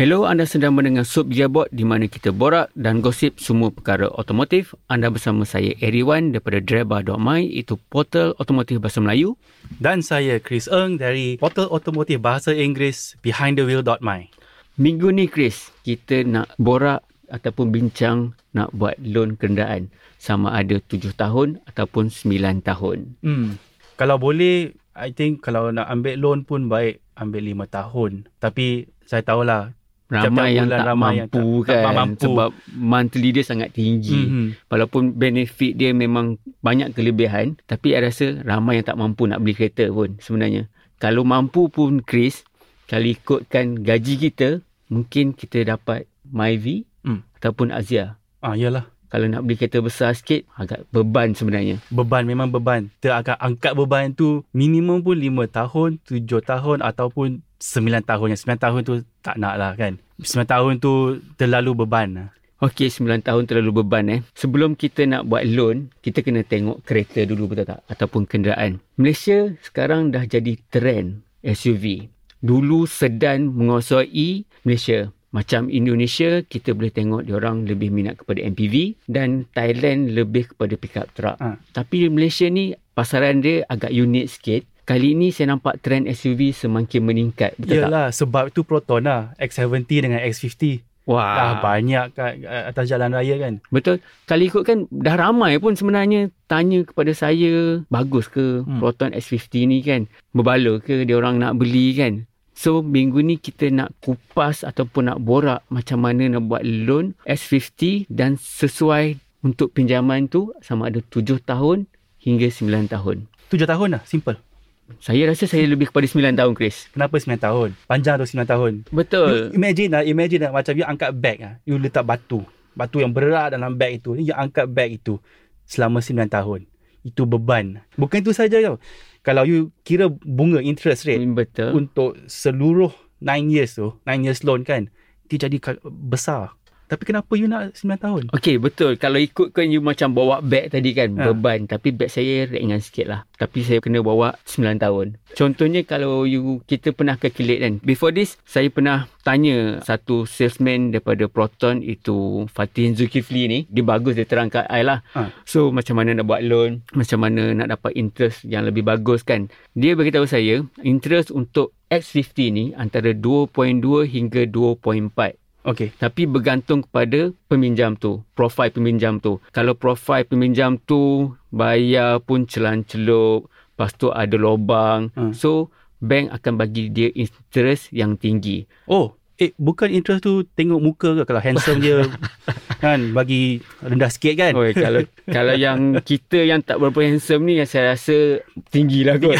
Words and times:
Hello, 0.00 0.24
anda 0.24 0.48
sedang 0.48 0.80
mendengar 0.80 1.04
Sub 1.04 1.28
Gearbox 1.28 1.68
di 1.76 1.84
mana 1.84 2.08
kita 2.08 2.32
borak 2.32 2.72
dan 2.72 3.04
gosip 3.04 3.36
semua 3.36 3.68
perkara 3.68 4.08
otomotif. 4.08 4.72
Anda 4.88 5.12
bersama 5.12 5.44
saya 5.44 5.76
Eriwan 5.76 6.32
daripada 6.32 6.56
Dreba.my 6.56 7.44
itu 7.44 7.76
portal 7.92 8.32
otomotif 8.40 8.80
bahasa 8.80 9.04
Melayu. 9.04 9.36
Dan 9.76 10.00
saya 10.00 10.40
Chris 10.40 10.72
Eng 10.72 10.96
dari 10.96 11.36
portal 11.36 11.68
otomotif 11.68 12.16
bahasa 12.16 12.56
Inggeris 12.56 13.20
behindthewheel.my. 13.20 14.32
Minggu 14.80 15.12
ni 15.12 15.28
Chris, 15.28 15.68
kita 15.84 16.24
nak 16.24 16.48
borak 16.56 17.04
ataupun 17.28 17.68
bincang 17.68 18.32
nak 18.56 18.72
buat 18.72 18.96
loan 19.04 19.36
kenderaan 19.36 19.92
sama 20.16 20.56
ada 20.56 20.80
7 20.80 21.12
tahun 21.12 21.60
ataupun 21.68 22.08
9 22.08 22.64
tahun. 22.64 23.20
Hmm. 23.20 23.60
Kalau 24.00 24.16
boleh, 24.16 24.72
I 24.96 25.12
think 25.12 25.44
kalau 25.44 25.68
nak 25.68 25.92
ambil 25.92 26.16
loan 26.16 26.48
pun 26.48 26.72
baik 26.72 27.04
ambil 27.20 27.68
5 27.68 27.68
tahun. 27.68 28.32
Tapi 28.40 28.88
saya 29.04 29.20
tahulah 29.20 29.76
Ramai 30.10 30.48
yang 30.52 30.66
tak 30.66 30.82
ramai 30.84 31.14
mampu 31.16 31.38
yang 31.38 31.62
tak- 31.62 31.70
kan 31.70 31.82
tak 31.82 31.94
mampu. 31.94 32.22
sebab 32.26 32.48
monthly 32.74 33.28
dia 33.30 33.42
sangat 33.42 33.70
tinggi. 33.70 34.20
Mhm. 34.20 34.46
Walaupun 34.66 35.14
benefit 35.14 35.72
dia 35.72 35.90
memang 35.90 36.34
banyak 36.60 36.90
kelebihan 36.90 37.54
tapi 37.64 37.92
saya 37.92 38.02
rasa 38.04 38.26
ramai 38.42 38.76
yang 38.76 38.86
tak 38.86 38.98
mampu 38.98 39.24
nak 39.24 39.38
beli 39.38 39.54
kereta 39.54 39.86
pun 39.88 40.18
sebenarnya. 40.18 40.66
Kalau 40.96 41.22
mampu 41.22 41.66
pun 41.66 42.00
Chris, 42.00 42.42
kalau 42.84 43.06
ikutkan 43.06 43.80
gaji 43.80 44.14
kita, 44.20 44.60
mungkin 44.86 45.32
kita 45.32 45.62
dapat 45.64 46.04
Myvi 46.24 46.84
Hmm. 47.00 47.22
ataupun 47.34 47.70
Azia. 47.70 48.18
Ah, 48.38 48.52
yalah. 48.52 48.90
Kalau 49.06 49.26
nak 49.26 49.42
beli 49.42 49.56
kereta 49.56 49.78
besar 49.78 50.12
sikit, 50.12 50.46
agak 50.54 50.86
beban 50.88 51.32
sebenarnya. 51.32 51.82
Beban 51.88 52.22
memang 52.22 52.46
beban. 52.48 52.94
Kita 52.96 53.18
akan 53.18 53.36
angkat 53.40 53.72
beban 53.74 54.12
tu 54.12 54.46
minimum 54.50 55.00
pun 55.00 55.14
5 55.14 55.46
tahun, 55.46 55.98
7 56.00 56.38
tahun 56.40 56.78
ataupun 56.80 57.42
9 57.60 58.02
tahun. 58.02 58.26
Yang 58.32 58.40
9 58.48 58.56
tahun 58.56 58.80
tu 58.82 58.94
tak 59.20 59.36
nak 59.36 59.54
lah 59.60 59.76
kan. 59.76 60.00
9 60.18 60.48
tahun 60.48 60.72
tu 60.80 61.20
terlalu 61.36 61.84
beban. 61.84 62.32
Okey, 62.60 62.92
9 62.92 63.24
tahun 63.24 63.48
terlalu 63.48 63.80
beban 63.80 64.04
eh. 64.08 64.20
Sebelum 64.36 64.76
kita 64.76 65.08
nak 65.08 65.24
buat 65.28 65.48
loan, 65.48 65.88
kita 66.04 66.20
kena 66.20 66.44
tengok 66.44 66.84
kereta 66.84 67.24
dulu 67.24 67.52
betul 67.52 67.72
tak? 67.72 67.80
Ataupun 67.88 68.28
kenderaan. 68.28 68.84
Malaysia 69.00 69.48
sekarang 69.64 70.12
dah 70.12 70.28
jadi 70.28 70.60
trend 70.68 71.24
SUV. 71.40 72.12
Dulu 72.40 72.84
sedan 72.84 73.52
menguasai 73.52 74.44
Malaysia. 74.64 75.08
Macam 75.30 75.70
Indonesia, 75.70 76.42
kita 76.42 76.74
boleh 76.74 76.90
tengok 76.90 77.30
orang 77.30 77.62
lebih 77.62 77.94
minat 77.94 78.18
kepada 78.18 78.42
MPV 78.42 78.98
dan 79.06 79.46
Thailand 79.54 80.10
lebih 80.10 80.50
kepada 80.52 80.74
pickup 80.74 81.06
truck. 81.14 81.38
Ha. 81.38 81.54
Tapi 81.70 82.10
Malaysia 82.10 82.50
ni 82.50 82.74
pasaran 82.98 83.38
dia 83.38 83.62
agak 83.70 83.94
unik 83.94 84.26
sikit. 84.26 84.62
Kali 84.90 85.14
ini 85.14 85.30
saya 85.30 85.54
nampak 85.54 85.78
trend 85.86 86.10
SUV 86.10 86.50
semakin 86.50 87.06
meningkat. 87.06 87.54
Betul 87.54 87.86
tak? 87.86 87.94
Yalah, 87.94 88.10
sebab 88.10 88.50
tu 88.50 88.66
Proton 88.66 89.06
lah. 89.06 89.30
X70 89.38 89.86
dengan 89.86 90.18
X50. 90.18 90.82
Wah. 91.06 91.30
Dah 91.30 91.52
banyak 91.62 92.10
kat 92.10 92.42
atas 92.42 92.90
jalan 92.90 93.14
raya 93.14 93.38
kan. 93.38 93.62
Betul. 93.70 94.02
Kalau 94.26 94.42
ikutkan 94.42 94.90
dah 94.90 95.14
ramai 95.14 95.62
pun 95.62 95.78
sebenarnya 95.78 96.34
tanya 96.50 96.82
kepada 96.82 97.14
saya 97.14 97.86
bagus 97.86 98.26
ke 98.26 98.66
Hmm. 98.66 98.66
hmm. 98.66 98.78
Proton 98.82 99.14
S50 99.14 99.54
ni 99.70 99.78
kan. 99.86 100.10
Berbaloi 100.34 100.82
ke 100.82 101.06
dia 101.06 101.14
orang 101.14 101.38
nak 101.38 101.54
beli 101.54 101.94
kan. 101.94 102.26
So 102.58 102.82
minggu 102.82 103.22
ni 103.22 103.38
kita 103.38 103.70
nak 103.70 103.94
kupas 104.02 104.66
ataupun 104.66 105.06
nak 105.06 105.22
borak 105.22 105.62
macam 105.70 106.02
mana 106.02 106.26
nak 106.34 106.50
buat 106.50 106.66
loan 106.66 107.14
S50 107.30 108.10
dan 108.10 108.34
sesuai 108.34 109.22
untuk 109.46 109.70
pinjaman 109.70 110.26
tu 110.26 110.50
sama 110.66 110.90
ada 110.90 110.98
7 110.98 111.38
tahun 111.46 111.86
hingga 112.26 112.50
9 112.50 112.90
tahun. 112.90 113.30
7 113.54 113.70
tahun 113.70 113.88
lah, 113.94 114.02
simple. 114.02 114.49
Saya 114.98 115.30
rasa 115.30 115.46
saya 115.46 115.64
lebih 115.70 115.94
kepada 115.94 116.08
9 116.10 116.34
tahun 116.34 116.52
Chris. 116.58 116.90
Kenapa 116.90 117.14
9 117.20 117.38
tahun? 117.38 117.68
Panjang 117.86 118.18
tu 118.18 118.26
9 118.26 118.42
tahun. 118.42 118.72
You 118.90 118.96
Betul. 118.96 119.54
imagine 119.54 119.90
lah, 119.94 120.02
imagine 120.02 120.42
lah 120.42 120.50
macam 120.50 120.74
you 120.74 120.82
angkat 120.82 121.10
bag 121.14 121.38
lah. 121.38 121.54
You 121.62 121.78
letak 121.78 122.02
batu. 122.02 122.42
Batu 122.74 122.98
yang 122.98 123.14
berat 123.14 123.54
dalam 123.54 123.78
bag 123.78 124.02
itu. 124.02 124.18
You 124.18 124.34
angkat 124.34 124.66
bag 124.72 124.98
itu 124.98 125.22
selama 125.68 126.02
9 126.02 126.26
tahun. 126.26 126.66
Itu 127.06 127.24
beban. 127.24 127.86
Bukan 127.94 128.20
itu 128.26 128.34
saja 128.34 128.58
tau. 128.58 128.76
Kalau 129.22 129.44
you 129.44 129.70
kira 129.84 130.08
bunga 130.10 130.58
interest 130.64 131.04
rate 131.04 131.22
Betul. 131.22 131.86
untuk 131.86 132.16
seluruh 132.26 132.90
9 133.20 133.52
years 133.52 133.76
tu, 133.76 133.94
9 134.08 134.26
years 134.26 134.40
loan 134.42 134.64
kan, 134.64 134.88
dia 135.28 135.46
jadi 135.46 135.60
besar. 135.86 136.56
Tapi 136.90 137.06
kenapa 137.06 137.30
you 137.38 137.46
nak 137.46 137.70
9 137.78 137.86
tahun? 137.94 138.22
Okey, 138.34 138.58
betul. 138.58 138.98
Kalau 138.98 139.22
ikutkan 139.22 139.70
you 139.70 139.78
macam 139.78 140.10
bawa 140.10 140.42
beg 140.42 140.74
tadi 140.74 140.90
kan, 140.90 141.14
Ha. 141.14 141.30
beban. 141.30 141.70
Tapi 141.70 141.94
beg 141.94 142.10
saya 142.10 142.50
ringan 142.50 142.82
sikit 142.82 143.06
lah. 143.06 143.20
Tapi 143.38 143.62
saya 143.62 143.78
kena 143.78 144.02
bawa 144.02 144.34
9 144.42 144.82
tahun. 144.82 145.06
Contohnya 145.38 145.86
kalau 145.86 146.26
you 146.26 146.58
kita 146.66 146.90
pernah 146.90 147.14
calculate 147.14 147.62
kan. 147.62 147.74
Before 147.86 148.10
this, 148.10 148.34
saya 148.42 148.66
pernah 148.74 149.06
tanya 149.22 149.78
satu 149.86 150.26
salesman 150.26 150.90
daripada 150.90 151.30
Proton 151.30 151.78
itu 151.78 152.50
Fatih 152.50 152.90
Zulkifli 152.98 153.46
ni. 153.46 153.58
Dia 153.70 153.86
bagus, 153.86 154.18
dia 154.18 154.26
terang 154.26 154.50
kat 154.50 154.66
I 154.66 154.82
lah. 154.82 155.06
Ha. 155.14 155.30
So, 155.46 155.70
macam 155.70 155.94
mana 155.94 156.18
nak 156.18 156.26
buat 156.26 156.42
loan, 156.42 156.82
macam 156.90 157.22
mana 157.22 157.54
nak 157.54 157.70
dapat 157.78 157.94
interest 157.94 158.42
yang 158.42 158.66
lebih 158.66 158.82
bagus 158.82 159.22
kan. 159.22 159.46
Dia 159.78 159.94
beritahu 159.94 160.26
saya, 160.26 160.66
interest 160.82 161.30
untuk 161.30 161.70
X50 161.90 162.36
ni 162.50 162.64
antara 162.74 163.10
2.2 163.10 164.06
hingga 164.06 164.46
2.4. 164.46 165.39
Okay. 165.60 165.92
Tapi 165.92 166.24
bergantung 166.24 166.80
kepada 166.82 167.36
peminjam 167.46 167.92
tu, 167.92 168.24
profil 168.32 168.72
peminjam 168.72 169.20
tu. 169.20 169.36
Kalau 169.52 169.76
profil 169.76 170.24
peminjam 170.24 170.80
tu 170.80 171.32
bayar 171.52 172.24
pun 172.24 172.48
celan-celup, 172.48 173.44
lepas 173.46 173.92
tu 173.92 174.08
ada 174.08 174.36
lubang. 174.40 175.12
Hmm. 175.12 175.36
So, 175.36 175.68
bank 176.00 176.32
akan 176.32 176.56
bagi 176.56 176.88
dia 176.88 177.12
interest 177.12 177.92
yang 177.92 178.16
tinggi. 178.16 178.64
Oh, 178.88 179.12
eh 179.36 179.52
bukan 179.56 179.88
interest 179.88 180.24
tu 180.24 180.44
tengok 180.44 180.80
muka 180.80 181.08
ke 181.16 181.22
kalau 181.24 181.40
handsome 181.40 181.80
dia 181.80 182.04
kan 182.84 183.12
bagi 183.12 183.60
rendah 183.80 184.08
sikit 184.08 184.36
kan? 184.36 184.52
Oi, 184.52 184.72
kalau 184.72 185.00
kalau 185.36 185.54
yang 185.56 185.96
kita 186.00 186.40
yang 186.40 186.60
tak 186.60 186.80
berapa 186.80 187.00
handsome 187.04 187.48
ni 187.48 187.60
saya 187.64 187.92
rasa 187.96 188.40
tinggilah 188.68 189.16
kot. 189.16 189.36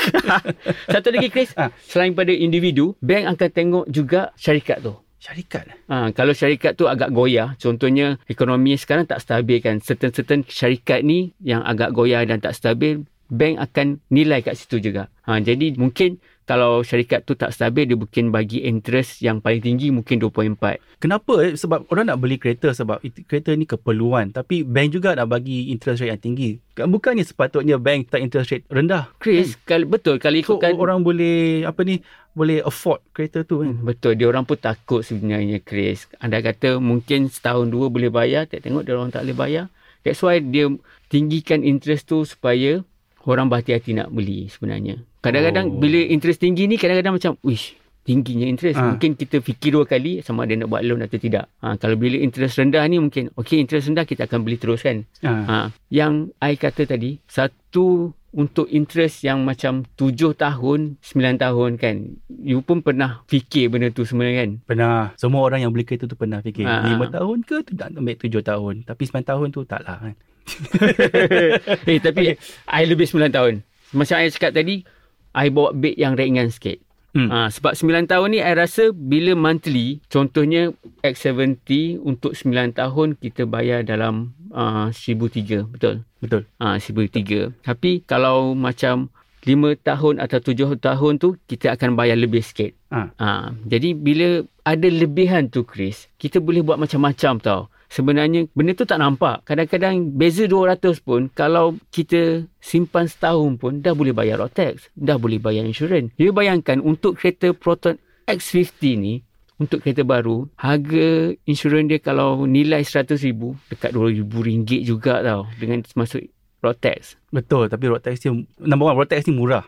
Satu 0.92 1.08
lagi 1.12 1.28
Chris, 1.28 1.52
Ah. 1.56 1.72
selain 1.84 2.12
pada 2.12 2.32
individu, 2.32 2.92
bank 3.00 3.36
akan 3.36 3.48
tengok 3.52 3.84
juga 3.88 4.32
syarikat 4.36 4.84
tu. 4.84 4.92
Syarikat. 5.20 5.68
Ha, 5.92 6.16
kalau 6.16 6.32
syarikat 6.32 6.80
tu 6.80 6.88
agak 6.88 7.12
goyah, 7.12 7.52
contohnya 7.60 8.16
ekonomi 8.24 8.72
sekarang 8.80 9.04
tak 9.04 9.20
stabil 9.20 9.60
kan. 9.60 9.76
Certain-certain 9.76 10.48
syarikat 10.48 11.04
ni 11.04 11.36
yang 11.44 11.60
agak 11.60 11.92
goyah 11.92 12.24
dan 12.24 12.40
tak 12.40 12.56
stabil, 12.56 13.04
bank 13.28 13.60
akan 13.60 14.00
nilai 14.08 14.40
kat 14.40 14.56
situ 14.56 14.80
juga. 14.80 15.12
Ha, 15.28 15.36
jadi 15.44 15.76
mungkin 15.76 16.24
kalau 16.50 16.82
syarikat 16.82 17.22
tu 17.22 17.38
tak 17.38 17.54
stabil, 17.54 17.86
dia 17.86 17.94
mungkin 17.94 18.34
bagi 18.34 18.66
interest 18.66 19.22
yang 19.22 19.38
paling 19.38 19.62
tinggi 19.62 19.94
mungkin 19.94 20.18
2.4. 20.18 20.82
Kenapa? 20.98 21.46
Eh? 21.46 21.54
Sebab 21.54 21.86
orang 21.94 22.10
nak 22.10 22.18
beli 22.18 22.42
kereta 22.42 22.74
sebab 22.74 22.98
it- 23.06 23.22
kereta 23.30 23.54
ni 23.54 23.70
keperluan. 23.70 24.34
Tapi 24.34 24.66
bank 24.66 24.98
juga 24.98 25.14
nak 25.14 25.30
bagi 25.30 25.70
interest 25.70 26.02
rate 26.02 26.10
yang 26.10 26.18
tinggi. 26.18 26.58
Kan 26.74 26.90
Bukannya 26.90 27.22
sepatutnya 27.22 27.78
bank 27.78 28.10
tak 28.10 28.26
interest 28.26 28.50
rate 28.50 28.66
rendah. 28.66 29.14
Chris, 29.22 29.54
kalau 29.62 29.86
betul 29.86 30.18
kalau 30.18 30.34
So 30.42 30.58
ikutkan 30.58 30.74
orang 30.74 31.06
boleh 31.06 31.62
apa 31.62 31.86
ni 31.86 32.02
boleh 32.34 32.66
afford 32.66 32.98
kereta 33.14 33.46
tu 33.46 33.62
kan. 33.62 33.70
Hmm, 33.70 33.86
Betul, 33.86 34.18
dia 34.18 34.26
orang 34.26 34.42
pun 34.42 34.58
takut 34.58 35.06
sebenarnya 35.06 35.62
Chris. 35.62 36.10
Anda 36.18 36.42
kata 36.42 36.82
mungkin 36.82 37.30
setahun 37.30 37.70
dua 37.70 37.86
boleh 37.86 38.10
bayar, 38.10 38.50
tak 38.50 38.66
tengok 38.66 38.82
dia 38.82 38.98
orang 38.98 39.14
tak 39.14 39.22
boleh 39.22 39.38
bayar. 39.38 39.64
That's 40.02 40.18
why 40.18 40.42
dia 40.42 40.66
tinggikan 41.06 41.62
interest 41.62 42.10
tu 42.10 42.26
supaya 42.26 42.82
orang 43.22 43.46
berhati-hati 43.46 43.94
nak 43.94 44.10
beli 44.10 44.50
sebenarnya. 44.50 44.98
Kadang-kadang 45.20 45.66
Oh. 45.68 45.78
bila 45.80 46.00
interest 46.00 46.40
tinggi 46.40 46.64
ni 46.64 46.80
kadang-kadang 46.80 47.16
macam, 47.16 47.32
wish, 47.44 47.76
tingginya 48.04 48.48
interest. 48.48 48.80
Ah. 48.80 48.96
Mungkin 48.96 49.14
kita 49.14 49.44
fikir 49.44 49.76
dua 49.76 49.84
kali 49.84 50.24
sama 50.24 50.48
ada 50.48 50.56
nak 50.56 50.68
buat 50.72 50.82
loan 50.82 51.04
atau 51.04 51.20
tidak. 51.20 51.46
Ha, 51.60 51.76
kalau 51.76 51.94
bila 52.00 52.16
interest 52.16 52.56
rendah 52.56 52.82
ni 52.88 52.96
mungkin, 52.96 53.28
okay 53.36 53.60
interest 53.60 53.92
rendah 53.92 54.08
kita 54.08 54.24
akan 54.24 54.40
beli 54.42 54.56
terus 54.56 54.80
kan. 54.82 55.04
Ha. 55.22 55.32
Ha, 55.46 55.56
yang 55.92 56.32
I 56.40 56.56
kata 56.56 56.88
tadi, 56.88 57.20
satu 57.28 58.16
untuk 58.30 58.70
interest 58.70 59.26
yang 59.26 59.42
macam 59.42 59.82
7 59.98 60.38
tahun, 60.38 61.02
9 61.02 61.34
tahun 61.42 61.70
kan. 61.82 61.96
You 62.30 62.62
pun 62.62 62.78
pernah 62.80 63.26
fikir 63.26 63.74
benda 63.74 63.90
tu 63.90 64.06
sebenarnya 64.06 64.46
kan. 64.46 64.50
Pernah. 64.64 65.00
Semua 65.18 65.42
orang 65.42 65.66
yang 65.66 65.74
beli 65.74 65.82
kereta 65.82 66.06
tu 66.06 66.14
pernah 66.14 66.38
fikir. 66.38 66.62
Ah. 66.62 66.86
5 66.86 67.10
tahun 67.10 67.36
ke 67.42 67.56
tu 67.66 67.72
nak 67.74 67.90
ambil 67.94 68.16
7 68.16 68.40
tahun. 68.40 68.74
Tapi 68.86 69.02
9 69.02 69.26
tahun 69.26 69.46
tu 69.50 69.60
tak 69.66 69.82
lah 69.82 69.98
kan. 69.98 70.14
eh 71.90 71.98
tapi 72.00 72.34
I 72.70 72.82
lebih 72.86 73.06
9 73.06 73.34
tahun. 73.34 73.62
Macam 73.90 74.16
I 74.22 74.30
cakap 74.30 74.54
tadi, 74.54 74.86
I 75.34 75.48
bawa 75.50 75.74
beg 75.74 75.94
yang 75.94 76.18
ringan 76.18 76.50
sikit. 76.50 76.82
Hmm. 77.10 77.26
Ha, 77.26 77.50
sebab 77.50 77.74
9 77.74 78.06
tahun 78.06 78.28
ni 78.30 78.38
I 78.38 78.54
rasa 78.54 78.94
bila 78.94 79.34
monthly, 79.34 79.98
contohnya 80.06 80.70
X70 81.02 81.98
untuk 81.98 82.38
9 82.38 82.78
tahun 82.78 83.18
kita 83.18 83.50
bayar 83.50 83.82
dalam 83.82 84.30
uh, 84.54 84.94
1,003, 84.94 85.66
betul? 85.74 86.06
Betul. 86.22 86.46
Ha, 86.62 86.78
1,003. 86.78 87.66
Tapi 87.66 88.06
kalau 88.06 88.54
macam 88.54 89.10
5 89.42 89.74
tahun 89.82 90.14
atau 90.22 90.38
7 90.38 90.78
tahun 90.78 91.12
tu, 91.18 91.34
kita 91.50 91.74
akan 91.74 91.98
bayar 91.98 92.14
lebih 92.14 92.46
sikit. 92.46 92.76
Ha. 92.94 93.10
Ha, 93.18 93.58
jadi 93.66 93.96
bila 93.96 94.46
ada 94.62 94.86
lebihan 94.86 95.50
tu 95.50 95.66
Chris, 95.66 96.06
kita 96.14 96.38
boleh 96.38 96.62
buat 96.62 96.78
macam-macam 96.78 97.42
tau. 97.42 97.62
Sebenarnya 97.90 98.46
benda 98.54 98.70
tu 98.78 98.86
tak 98.86 99.02
nampak. 99.02 99.42
Kadang-kadang 99.42 100.14
beza 100.14 100.46
200 100.46 101.02
pun 101.02 101.26
kalau 101.34 101.74
kita 101.90 102.46
simpan 102.62 103.10
setahun 103.10 103.58
pun 103.58 103.82
dah 103.82 103.98
boleh 103.98 104.14
bayar 104.14 104.38
road 104.38 104.54
tax, 104.54 104.86
dah 104.94 105.18
boleh 105.18 105.42
bayar 105.42 105.66
insurans. 105.66 106.14
You 106.14 106.30
bayangkan 106.30 106.78
untuk 106.78 107.18
kereta 107.18 107.50
Proton 107.50 107.98
X50 108.30 108.82
ni 108.94 109.26
untuk 109.60 109.84
kereta 109.84 110.06
baru, 110.06 110.48
harga 110.56 111.36
insurans 111.44 111.90
dia 111.90 112.00
kalau 112.00 112.48
nilai 112.48 112.80
RM100,000 112.80 113.74
dekat 113.74 113.90
RM2,000 113.92 114.86
juga 114.86 115.20
tau 115.20 115.44
dengan 115.60 115.84
masuk 115.98 116.24
road 116.64 116.78
tax. 116.80 117.20
Betul. 117.28 117.68
Tapi 117.68 117.84
road 117.90 118.00
tax 118.00 118.24
dia, 118.24 118.32
number 118.56 118.88
one, 118.88 118.96
road 118.96 119.10
tax 119.10 119.28
ni 119.28 119.36
murah. 119.36 119.66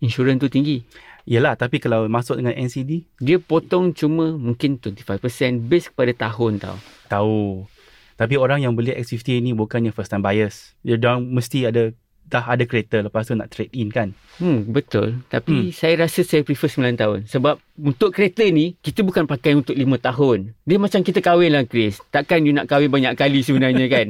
Insurans 0.00 0.40
tu 0.40 0.48
tinggi. 0.48 0.80
Yelah, 1.24 1.56
tapi 1.56 1.80
kalau 1.80 2.04
masuk 2.04 2.36
dengan 2.36 2.52
NCD, 2.52 3.08
Dia 3.16 3.40
potong 3.40 3.96
cuma 3.96 4.36
mungkin 4.36 4.76
25% 4.76 5.64
base 5.64 5.88
kepada 5.88 6.12
tahun 6.28 6.60
tau. 6.60 6.76
tahu. 7.08 7.64
Tapi 8.14 8.38
orang 8.38 8.62
yang 8.62 8.76
beli 8.78 8.94
X50 8.94 9.42
ni 9.42 9.50
bukannya 9.56 9.90
first 9.90 10.12
time 10.12 10.22
buyers. 10.22 10.76
Dia 10.86 11.00
orang 11.00 11.26
mesti 11.26 11.66
ada 11.66 11.90
dah 12.24 12.44
ada 12.48 12.64
kereta 12.64 13.04
lepas 13.04 13.28
tu 13.28 13.36
nak 13.36 13.52
trade 13.52 13.72
in 13.76 13.92
kan. 13.92 14.16
Hmm, 14.40 14.66
betul. 14.72 15.22
Tapi 15.28 15.70
hmm. 15.70 15.76
saya 15.76 16.08
rasa 16.08 16.24
saya 16.24 16.42
prefer 16.42 16.66
9 16.66 16.96
tahun. 16.96 17.18
Sebab 17.28 17.60
untuk 17.84 18.10
kereta 18.10 18.42
ni, 18.48 18.74
kita 18.80 19.04
bukan 19.04 19.28
pakai 19.28 19.54
untuk 19.54 19.76
5 19.76 19.84
tahun. 20.00 20.56
Dia 20.64 20.78
macam 20.80 21.00
kita 21.04 21.20
kahwin 21.20 21.54
lah, 21.54 21.64
Chris. 21.68 22.00
Takkan 22.10 22.42
you 22.42 22.56
nak 22.56 22.66
kahwin 22.66 22.90
banyak 22.90 23.14
kali 23.14 23.44
sebenarnya 23.44 23.86
kan? 23.86 24.06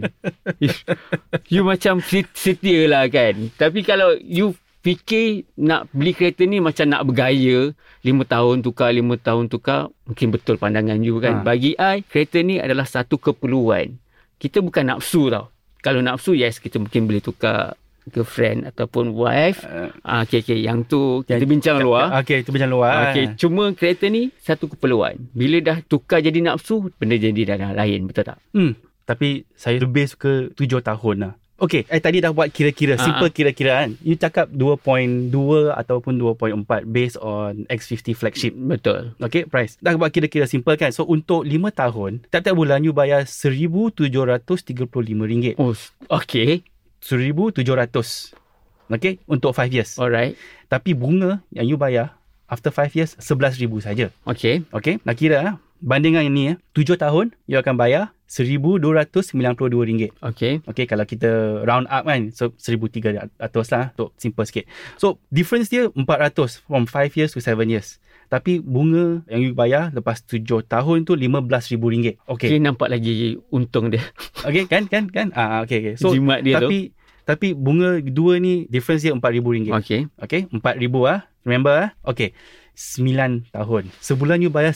you, 0.62 0.70
you 1.52 1.62
macam 1.66 2.00
set- 2.00 2.32
setia 2.32 2.86
lah 2.86 3.04
kan? 3.10 3.50
Tapi 3.58 3.82
kalau 3.84 4.14
you 4.22 4.56
fikir 4.84 5.48
nak 5.56 5.88
beli 5.96 6.12
kereta 6.12 6.44
ni 6.44 6.60
macam 6.60 6.84
nak 6.92 7.08
bergaya, 7.08 7.72
5 8.04 8.28
tahun 8.28 8.56
tukar, 8.60 8.92
5 8.92 9.16
tahun 9.16 9.44
tukar, 9.48 9.88
mungkin 10.04 10.28
betul 10.28 10.60
pandangan 10.60 11.00
you 11.00 11.16
kan? 11.24 11.40
Ha. 11.40 11.42
Bagi 11.42 11.72
I, 11.80 12.04
kereta 12.04 12.44
ni 12.44 12.60
adalah 12.60 12.84
satu 12.84 13.16
keperluan. 13.16 13.96
Kita 14.36 14.60
bukan 14.60 14.92
nafsu 14.92 15.32
tau. 15.32 15.48
Kalau 15.80 16.04
nafsu, 16.04 16.36
yes, 16.36 16.60
kita 16.60 16.76
mungkin 16.76 17.08
boleh 17.08 17.24
tukar 17.24 17.80
girlfriend 18.12 18.68
ataupun 18.68 19.16
wife. 19.16 19.64
Uh, 19.64 19.88
Ah, 20.04 20.28
okay, 20.28 20.44
okay. 20.44 20.60
Yang 20.60 20.92
tu 20.92 21.00
kita 21.24 21.44
bincang 21.48 21.80
luar. 21.80 22.20
Okey, 22.20 22.44
itu 22.44 22.52
bincang 22.52 22.68
luar. 22.68 23.12
Okay, 23.12 23.32
cuma 23.40 23.72
kereta 23.72 24.12
ni 24.12 24.28
satu 24.44 24.68
keperluan. 24.68 25.16
Bila 25.32 25.64
dah 25.64 25.78
tukar 25.80 26.20
jadi 26.20 26.44
nafsu, 26.44 26.92
benda 27.00 27.16
jadi 27.16 27.40
dah, 27.48 27.56
dah 27.56 27.70
lain, 27.72 28.04
betul 28.04 28.28
tak? 28.28 28.36
Hmm, 28.52 28.76
tapi 29.08 29.48
saya 29.56 29.80
lebih 29.80 30.04
suka 30.04 30.52
7 30.52 30.84
tahun 30.84 31.16
lah. 31.24 31.34
Okey, 31.64 31.88
I 31.88 31.96
tadi 31.96 32.20
dah 32.20 32.28
buat 32.28 32.52
kira-kira, 32.52 33.00
Ah, 33.00 33.08
simple 33.08 33.32
kira-kira 33.32 33.80
kan. 33.80 33.96
You 34.04 34.20
cakap 34.20 34.52
2.2 34.52 35.32
ataupun 35.72 36.20
2.4 36.20 36.84
based 36.84 37.16
on 37.24 37.64
X50 37.72 38.12
flagship. 38.12 38.52
Betul. 38.52 39.16
Okay, 39.16 39.48
price. 39.48 39.80
Dah 39.80 39.96
buat 39.96 40.12
kira-kira 40.12 40.44
simple 40.44 40.76
kan. 40.76 40.92
So, 40.92 41.08
untuk 41.08 41.48
5 41.48 41.72
tahun, 41.72 42.28
tiap-tiap 42.28 42.52
bulan 42.52 42.84
you 42.84 42.92
bayar 42.92 43.24
RM1,735. 43.24 45.56
Oh, 45.56 45.72
okay. 46.12 46.60
RM1,700. 47.00 48.36
Okay, 48.92 49.16
untuk 49.24 49.56
5 49.56 49.72
years. 49.72 49.96
Alright. 49.96 50.36
Tapi 50.68 50.92
bunga 50.92 51.40
yang 51.48 51.64
you 51.64 51.80
bayar 51.80 52.12
after 52.44 52.68
5 52.68 52.92
years, 52.92 53.16
RM11,000 53.16 53.80
saja. 53.80 54.12
Okay. 54.28 54.68
Okay, 54.68 55.00
nak 55.00 55.16
kira 55.16 55.56
Bandingan 55.82 56.30
ini, 56.30 56.54
7 56.72 56.96
tahun, 56.96 57.34
you 57.50 57.58
akan 57.58 57.74
bayar 57.74 58.14
RM1,292. 58.24 60.10
Okay. 60.18 60.58
Okay, 60.64 60.84
kalau 60.88 61.04
kita 61.06 61.62
round 61.62 61.86
up 61.86 62.08
kan, 62.08 62.34
so 62.34 62.50
1,300 62.56 63.30
lah 63.70 63.84
untuk 63.94 64.10
simple 64.18 64.46
sikit. 64.48 64.64
So, 64.98 65.22
difference 65.30 65.70
dia 65.70 65.86
400 65.92 66.66
from 66.66 66.88
5 66.88 67.14
years 67.14 67.30
to 67.36 67.40
7 67.44 67.68
years. 67.70 68.02
Tapi 68.32 68.58
bunga 68.58 69.22
yang 69.30 69.40
you 69.44 69.52
bayar 69.52 69.92
lepas 69.94 70.24
7 70.24 70.66
tahun 70.66 71.06
tu 71.06 71.14
RM15,000. 71.14 71.78
Okay. 71.78 72.14
Okay. 72.26 72.58
nampak 72.58 72.88
lagi 72.90 73.38
untung 73.52 73.92
dia. 73.92 74.02
Okay, 74.48 74.68
kan? 74.68 74.88
Kan? 74.90 75.08
kan? 75.08 75.30
Ah, 75.36 75.62
okay, 75.64 75.80
okay. 75.80 75.94
So, 76.00 76.12
Jimat 76.12 76.44
dia 76.44 76.60
tapi 76.60 76.92
tapi 77.24 77.56
bunga 77.56 78.04
dua 78.04 78.36
ni 78.36 78.68
difference 78.68 79.00
dia 79.04 79.12
RM4,000. 79.16 79.68
tu. 79.68 79.72
Okay. 79.78 80.00
Okay, 80.20 80.40
RM4,000 80.48 80.94
ah. 81.08 81.20
Remember 81.44 81.74
ah? 81.76 81.90
Okay. 82.04 82.32
9 82.74 83.54
tahun. 83.54 83.92
Sebulan 84.02 84.42
you 84.42 84.50
bayar 84.50 84.74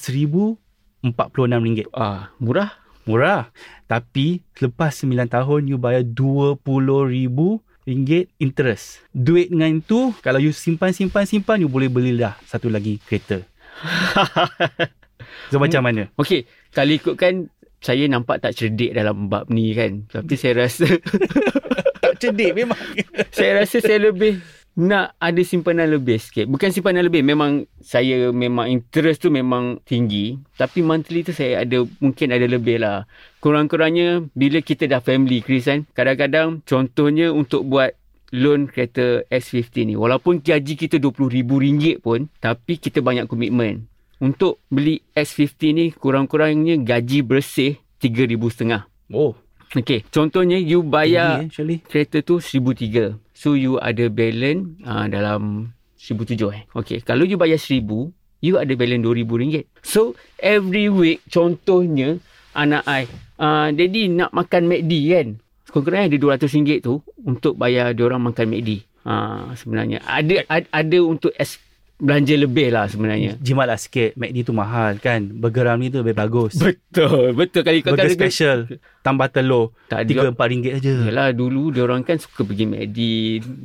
RM1,046. 1.04 1.90
Ah, 1.94 2.32
murah. 2.42 2.74
Murah. 3.08 3.48
Tapi 3.88 4.44
lepas 4.60 4.92
9 4.92 5.14
tahun 5.28 5.60
you 5.70 5.78
bayar 5.80 6.04
RM20,000 6.04 7.38
ringgit 7.88 8.28
interest. 8.36 9.00
Duit 9.16 9.48
dengan 9.48 9.80
tu 9.80 10.12
kalau 10.20 10.36
you 10.42 10.52
simpan 10.52 10.92
simpan 10.92 11.24
simpan 11.24 11.64
you 11.64 11.72
boleh 11.72 11.88
beli 11.88 12.12
dah 12.20 12.36
satu 12.44 12.68
lagi 12.68 13.00
kereta. 13.04 13.40
So 15.48 15.56
macam 15.56 15.80
mana? 15.84 16.12
Okay. 16.20 16.44
Kalau 16.72 16.92
ikutkan, 16.92 17.48
saya 17.80 18.04
nampak 18.10 18.42
tak 18.42 18.52
cerdik 18.58 18.92
dalam 18.92 19.30
bab 19.30 19.48
ni 19.48 19.72
kan. 19.72 20.04
Tapi 20.10 20.34
saya 20.36 20.66
rasa, 20.66 20.86
tak 22.04 22.14
cerdik 22.20 22.52
memang. 22.52 22.78
saya 23.36 23.64
rasa 23.64 23.80
saya 23.80 24.12
lebih 24.12 24.42
nak 24.78 25.18
ada 25.18 25.42
simpanan 25.42 25.90
lebih 25.90 26.22
sikit. 26.22 26.46
Bukan 26.46 26.70
simpanan 26.70 27.02
lebih. 27.02 27.26
Memang 27.26 27.66
saya 27.82 28.30
memang 28.30 28.70
interest 28.70 29.26
tu 29.26 29.28
memang 29.34 29.82
tinggi. 29.82 30.38
Tapi 30.54 30.86
monthly 30.86 31.26
tu 31.26 31.34
saya 31.34 31.66
ada 31.66 31.82
mungkin 31.98 32.30
ada 32.30 32.46
lebih 32.46 32.78
lah. 32.78 33.10
Kurang-kurangnya 33.42 34.30
bila 34.38 34.62
kita 34.62 34.86
dah 34.86 35.02
family 35.02 35.42
Chris 35.42 35.66
kan. 35.66 35.82
Kadang-kadang 35.98 36.62
contohnya 36.62 37.34
untuk 37.34 37.66
buat 37.66 37.90
loan 38.30 38.70
kereta 38.70 39.26
X50 39.26 39.74
ni. 39.82 39.94
Walaupun 39.98 40.46
gaji 40.46 40.78
kita 40.78 41.02
RM20,000 41.02 41.98
pun. 41.98 42.30
Tapi 42.38 42.78
kita 42.78 43.02
banyak 43.02 43.26
komitmen. 43.26 43.90
Untuk 44.22 44.62
beli 44.70 45.02
X50 45.18 45.60
ni 45.74 45.86
kurang-kurangnya 45.90 46.78
gaji 46.78 47.26
bersih 47.26 47.82
RM3,500. 47.98 48.86
Oh, 49.10 49.34
Okay. 49.76 50.00
Contohnya 50.08 50.56
you 50.56 50.80
bayar 50.80 51.44
tinggi, 51.44 51.76
eh, 51.76 51.80
kereta 51.84 52.24
tu 52.24 52.40
1003. 52.40 53.20
So 53.36 53.52
you 53.52 53.76
ada 53.76 54.08
balance 54.08 54.80
uh, 54.88 55.04
dalam 55.12 55.72
1007 56.00 56.40
eh. 56.56 56.64
Okay. 56.72 56.98
Kalau 57.04 57.28
you 57.28 57.36
bayar 57.36 57.60
1000, 57.60 57.84
you 58.40 58.54
ada 58.56 58.72
balance 58.72 59.04
RM2000. 59.04 59.68
So 59.84 60.16
every 60.40 60.88
week 60.88 61.20
contohnya 61.28 62.16
anak 62.56 62.82
I, 62.88 63.04
uh, 63.36 63.68
daddy 63.74 64.08
nak 64.08 64.32
makan 64.32 64.72
McD 64.72 64.92
kan. 65.12 65.28
Kurang-kurangnya 65.68 66.16
ada 66.16 66.48
RM200 66.48 66.80
tu 66.80 67.04
untuk 67.28 67.60
bayar 67.60 67.92
diorang 67.92 68.24
makan 68.24 68.48
McD. 68.48 68.88
Uh, 69.04 69.52
sebenarnya 69.56 70.04
ada, 70.04 70.44
ada 70.48 70.68
ada 70.68 70.98
untuk 71.00 71.32
belanja 71.98 72.34
lebih 72.34 72.70
lah 72.70 72.86
sebenarnya. 72.86 73.34
Jimat 73.38 73.66
lah 73.66 73.74
sikit. 73.74 74.14
McD 74.14 74.46
tu 74.46 74.54
mahal 74.54 74.96
kan. 74.98 75.26
Burger 75.28 75.66
Ram 75.66 75.78
ni 75.78 75.90
tu 75.90 75.98
lebih 75.98 76.14
bagus. 76.14 76.54
Betul, 76.54 77.34
betul 77.34 77.62
kali 77.62 77.82
kau 77.82 77.92
Burger 77.92 78.08
special. 78.08 78.58
Tambah 79.02 79.28
telur. 79.28 79.74
Tak 79.88 80.04
ada 80.04 80.30
empat 80.30 80.46
ringgit 80.46 80.72
aja. 80.78 80.94
Yalah 81.10 81.28
dulu 81.32 81.74
dia 81.74 81.82
orang 81.82 82.02
kan 82.02 82.16
suka 82.16 82.44
pergi 82.44 82.64
McD 82.64 82.98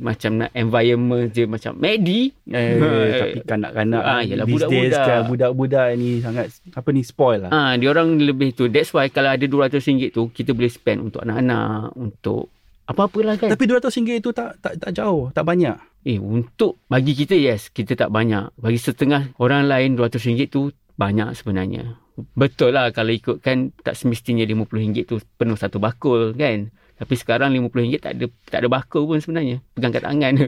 macam 0.00 0.30
nak 0.40 0.50
environment 0.52 1.30
je 1.30 1.44
macam 1.46 1.72
McD. 1.76 2.08
Eh, 2.48 2.74
tapi 3.22 3.38
kanak-kanak 3.44 4.02
Ah, 4.02 4.20
days 4.20 4.42
budak-budak. 4.44 5.04
kan, 5.04 5.20
budak-budak 5.30 5.86
ni 5.94 6.10
sangat 6.18 6.46
apa 6.72 6.88
ni 6.90 7.02
spoil 7.06 7.46
lah. 7.46 7.50
Ah, 7.50 7.72
dia 7.78 7.88
orang 7.88 8.18
lebih 8.18 8.50
tu. 8.52 8.66
That's 8.66 8.90
why 8.90 9.06
kalau 9.08 9.30
ada 9.30 9.44
RM200 9.44 10.10
tu 10.10 10.32
kita 10.34 10.50
boleh 10.50 10.72
spend 10.72 10.98
untuk 11.04 11.22
anak-anak, 11.22 11.94
untuk 11.94 12.50
apa-apalah 12.84 13.40
kan. 13.40 13.48
Tapi 13.48 13.64
RM200 13.64 14.20
itu 14.20 14.30
tak 14.36 14.60
tak 14.60 14.76
tak 14.76 14.90
jauh, 14.92 15.32
tak 15.32 15.44
banyak. 15.48 15.76
eh 16.04 16.20
untuk 16.20 16.84
bagi 16.92 17.16
kita 17.16 17.32
yes, 17.32 17.72
kita 17.72 17.96
tak 17.96 18.12
banyak. 18.12 18.52
Bagi 18.60 18.76
setengah 18.76 19.32
orang 19.40 19.64
lain 19.64 19.96
RM200 19.96 20.52
tu 20.52 20.68
banyak 21.00 21.32
sebenarnya. 21.32 21.96
Betul 22.38 22.78
lah 22.78 22.94
kalau 22.94 23.10
ikutkan 23.10 23.74
tak 23.82 23.98
semestinya 23.98 24.46
RM50 24.46 25.02
tu 25.08 25.18
penuh 25.34 25.58
satu 25.58 25.82
bakul 25.82 26.30
kan. 26.36 26.70
Tapi 26.94 27.14
sekarang 27.18 27.50
RM50 27.50 27.98
tak 27.98 28.12
ada 28.14 28.26
tak 28.46 28.58
ada 28.62 28.68
bakul 28.70 29.02
pun 29.10 29.18
sebenarnya. 29.18 29.58
Pegang 29.74 29.90
kat 29.90 30.06
tangan. 30.06 30.46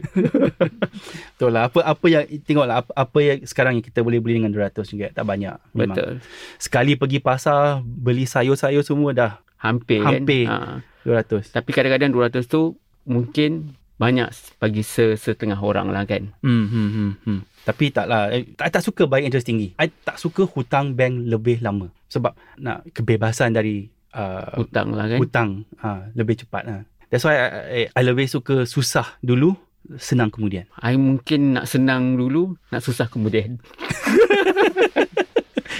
Betul 1.35 1.51
lah. 1.51 1.67
Apa 1.67 1.83
apa 1.83 2.05
yang 2.07 2.23
tengoklah 2.47 2.87
apa, 2.87 2.91
apa 2.95 3.19
yang 3.19 3.37
sekarang 3.43 3.73
yang 3.75 3.83
kita 3.83 3.99
boleh 3.99 4.23
beli 4.23 4.39
dengan 4.39 4.55
RM200 4.55 5.11
tak 5.11 5.25
banyak. 5.27 5.59
Memang. 5.75 5.97
Betul. 5.97 6.11
Sekali 6.55 6.95
pergi 6.95 7.19
pasar 7.19 7.83
beli 7.83 8.23
sayur-sayur 8.23 8.85
semua 8.85 9.11
dah 9.11 9.33
Hampir, 9.57 10.01
Hampir. 10.01 10.45
kan. 10.45 10.81
Ha. 11.05 11.07
RM200. 11.07 11.55
Tapi 11.55 11.69
kadang-kadang 11.71 12.11
200 12.11 12.45
tu 12.45 12.75
mungkin 13.03 13.73
banyak 13.97 14.29
bagi 14.59 14.83
se- 14.83 15.17
setengah 15.17 15.57
orang 15.57 15.89
lah 15.89 16.05
kan. 16.05 16.29
Hmm, 16.43 16.67
hmm, 16.67 16.89
hmm, 16.89 17.11
hmm. 17.25 17.39
Tapi 17.63 17.89
taklah. 17.89 18.29
Eh, 18.29 18.45
tak, 18.53 18.69
tak 18.69 18.83
suka 18.83 19.09
bayar 19.09 19.25
interest 19.25 19.47
tinggi. 19.47 19.73
I 19.75 19.89
tak 19.89 20.21
suka 20.21 20.45
hutang 20.45 20.93
bank 20.93 21.25
lebih 21.25 21.59
lama. 21.59 21.89
Sebab 22.07 22.35
nak 22.59 22.85
kebebasan 22.93 23.51
dari 23.51 23.89
uh, 24.13 24.53
Hutang 24.55 24.93
lah 24.93 25.09
kan. 25.09 25.19
hutang 25.19 25.49
uh, 25.81 26.05
lebih 26.13 26.39
cepat 26.39 26.63
lah. 26.63 26.81
That's 27.07 27.23
why 27.23 27.35
I, 27.35 27.47
I, 27.47 27.81
I 27.89 28.01
lebih 28.03 28.27
suka 28.27 28.67
susah 28.67 29.17
dulu 29.19 29.55
senang 29.95 30.27
kemudian? 30.27 30.67
I 30.77 30.99
mungkin 30.99 31.55
nak 31.55 31.65
senang 31.65 32.19
dulu, 32.19 32.59
nak 32.69 32.83
susah 32.83 33.07
kemudian. 33.07 33.57